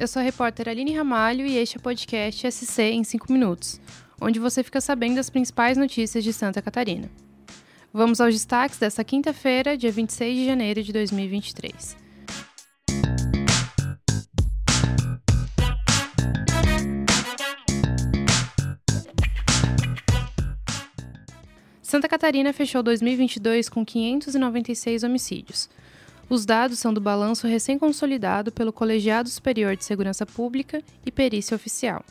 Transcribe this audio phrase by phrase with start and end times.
[0.00, 3.78] eu sou a repórter Aline Ramalho e este é o podcast SC em 5 minutos,
[4.18, 7.10] onde você fica sabendo as principais notícias de Santa Catarina.
[7.92, 11.98] Vamos aos destaques desta quinta-feira, dia 26 de janeiro de 2023.
[21.82, 25.68] Santa Catarina fechou 2022 com 596 homicídios.
[26.30, 32.04] Os dados são do balanço recém-consolidado pelo Colegiado Superior de Segurança Pública e Perícia Oficial.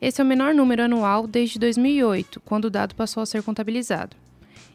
[0.00, 4.16] Esse é o menor número anual desde 2008, quando o dado passou a ser contabilizado.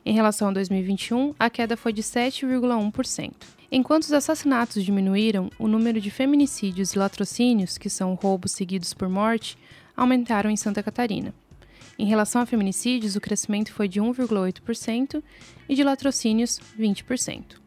[0.05, 3.33] Em relação a 2021, a queda foi de 7,1%.
[3.69, 9.09] Enquanto os assassinatos diminuíram, o número de feminicídios e latrocínios, que são roubos seguidos por
[9.09, 9.57] morte,
[9.95, 11.35] aumentaram em Santa Catarina.
[11.99, 15.21] Em relação a feminicídios, o crescimento foi de 1,8%
[15.67, 17.62] e de latrocínios, 20%.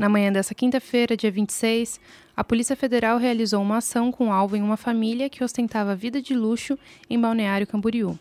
[0.00, 2.00] Na manhã dessa quinta-feira, dia 26,
[2.34, 6.32] a Polícia Federal realizou uma ação com alvo em uma família que ostentava vida de
[6.32, 6.78] luxo
[7.10, 8.18] em Balneário Camboriú.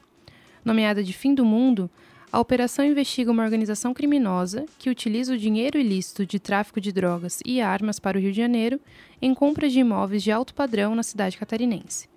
[0.65, 1.89] Nomeada de Fim do Mundo,
[2.29, 7.39] a operação investiga uma organização criminosa que utiliza o dinheiro ilícito de tráfico de drogas
[7.45, 8.77] e armas para o Rio de Janeiro
[9.21, 12.09] em compras de imóveis de alto padrão na cidade catarinense.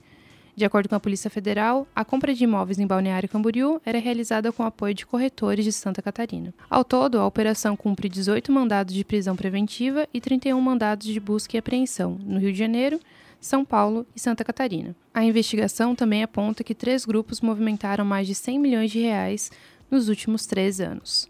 [0.54, 4.52] De acordo com a Polícia Federal, a compra de imóveis em Balneário Camboriú era realizada
[4.52, 6.52] com apoio de corretores de Santa Catarina.
[6.68, 11.56] Ao todo, a operação cumpre 18 mandados de prisão preventiva e 31 mandados de busca
[11.56, 13.00] e apreensão no Rio de Janeiro,
[13.40, 14.94] são Paulo e Santa Catarina.
[15.12, 19.50] A investigação também aponta que três grupos movimentaram mais de 100 milhões de reais
[19.90, 21.28] nos últimos três anos.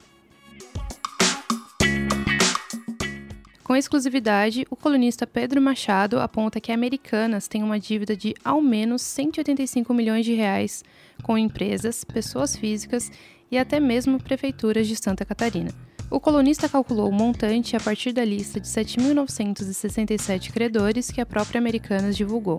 [3.64, 9.02] Com exclusividade, o colunista Pedro Machado aponta que Americanas tem uma dívida de ao menos
[9.02, 10.82] 185 milhões de reais
[11.22, 13.10] com empresas, pessoas físicas
[13.50, 15.70] e até mesmo prefeituras de Santa Catarina.
[16.10, 21.58] O colunista calculou o montante a partir da lista de 7.967 credores que a própria
[21.60, 22.58] Americanas divulgou.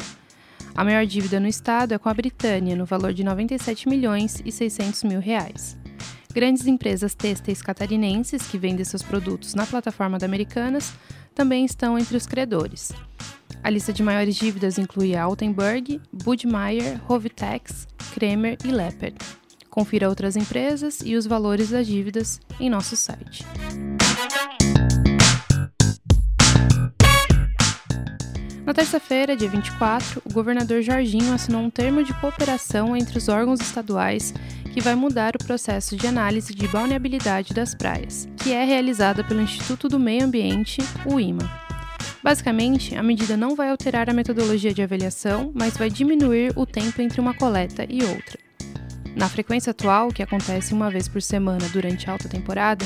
[0.74, 4.52] A maior dívida no estado é com a Britânia, no valor de 97 milhões e
[4.52, 5.82] 600 mil reais.
[6.33, 10.91] Grandes empresas têxteis catarinenses que vendem seus produtos na plataforma da Americanas
[11.35, 12.91] também estão entre os credores.
[13.63, 19.16] A lista de maiores dívidas inclui Altenburg, Budmeier, Rovitex, Kremer e Leopard.
[19.69, 23.45] Confira outras empresas e os valores das dívidas em nosso site.
[28.65, 33.59] Na terça-feira, dia 24, o governador Jorginho assinou um termo de cooperação entre os órgãos
[33.61, 34.33] estaduais
[34.73, 39.41] que vai mudar o processo de análise de balneabilidade das praias, que é realizada pelo
[39.41, 41.47] Instituto do Meio Ambiente, o IMA.
[42.23, 47.03] Basicamente, a medida não vai alterar a metodologia de avaliação, mas vai diminuir o tempo
[47.03, 48.39] entre uma coleta e outra.
[49.16, 52.83] Na frequência atual, que acontece uma vez por semana durante a alta temporada,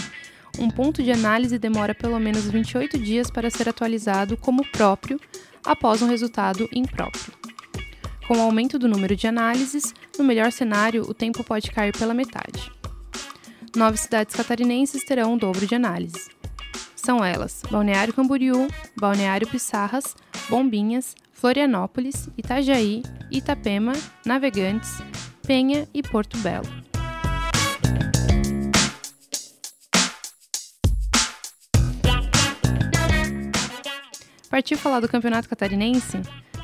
[0.59, 5.17] um ponto de análise demora pelo menos 28 dias para ser atualizado como próprio
[5.63, 7.36] após um resultado impróprio.
[8.27, 12.13] Com o aumento do número de análises, no melhor cenário, o tempo pode cair pela
[12.13, 12.69] metade.
[13.73, 16.27] Nove cidades catarinenses terão o dobro de análises.
[16.93, 18.67] São elas Balneário Camboriú,
[18.99, 20.13] Balneário Pissarras,
[20.49, 23.01] Bombinhas, Florianópolis, Itajaí,
[23.31, 23.93] Itapema,
[24.25, 24.97] Navegantes,
[25.45, 26.67] Penha e Porto Belo.
[34.49, 36.19] Partiu falar do Campeonato Catarinense?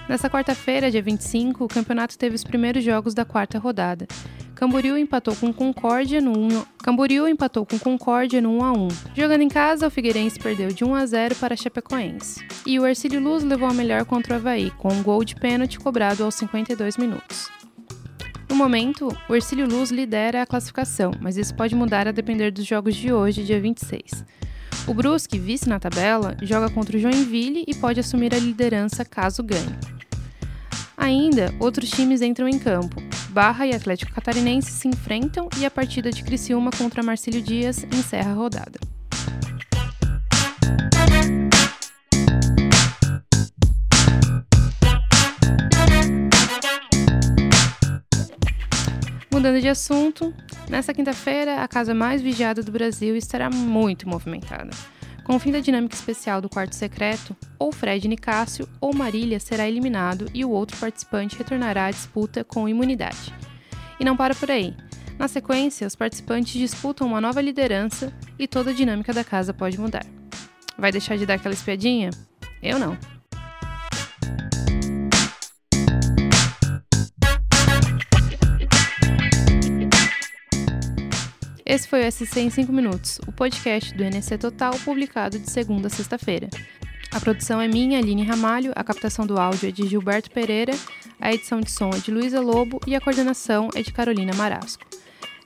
[0.07, 4.05] Nessa quarta-feira, dia 25, o campeonato teve os primeiros jogos da quarta rodada.
[4.53, 8.87] Camboriú empatou com Concórdia no 1 Camboriú empatou com Concórdia no 1 a 1.
[9.15, 12.45] Jogando em casa, o Figueirense perdeu de 1 a 0 para a Chapecoense.
[12.65, 15.79] E o Ercílio Luz levou a melhor contra o Havaí, com um gol de pênalti
[15.79, 17.49] cobrado aos 52 minutos.
[18.49, 22.65] No momento, o Ercílio Luz lidera a classificação, mas isso pode mudar a depender dos
[22.65, 24.23] jogos de hoje, dia 26.
[24.85, 29.41] O Brusque, vice na tabela, joga contra o Joinville e pode assumir a liderança caso
[29.41, 29.92] ganhe.
[30.95, 33.01] Ainda, outros times entram em campo.
[33.29, 38.31] Barra e Atlético Catarinense se enfrentam e a partida de Criciúma contra Marcílio Dias encerra
[38.31, 38.79] a rodada.
[49.31, 50.33] Mudando de assunto,
[50.69, 54.69] nesta quinta-feira, a casa mais vigiada do Brasil estará muito movimentada.
[55.23, 59.67] Com o fim da dinâmica especial do quarto secreto, ou Fred Nicásio ou Marília será
[59.67, 63.33] eliminado e o outro participante retornará à disputa com imunidade.
[63.99, 64.75] E não para por aí.
[65.17, 69.79] Na sequência, os participantes disputam uma nova liderança e toda a dinâmica da casa pode
[69.79, 70.05] mudar.
[70.77, 72.09] Vai deixar de dar aquela espiadinha?
[72.61, 72.97] Eu não.
[81.73, 85.87] Esse foi o SC em 5 minutos, o podcast do NSC Total publicado de segunda
[85.87, 86.47] a sexta-feira.
[87.11, 90.73] A produção é minha, Aline Ramalho, a captação do áudio é de Gilberto Pereira,
[91.19, 94.85] a edição de som é de Luísa Lobo e a coordenação é de Carolina Marasco.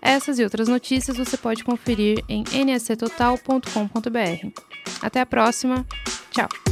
[0.02, 4.62] Essas e outras notícias você pode conferir em nsctotal.com.br.
[5.02, 5.86] Até a próxima.
[6.30, 6.67] Tchau!